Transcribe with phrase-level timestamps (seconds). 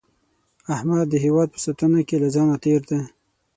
[0.75, 2.99] احمد د هیواد په ساتنه کې له ځانه تېر دی.